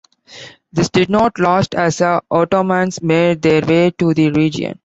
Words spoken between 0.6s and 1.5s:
This did not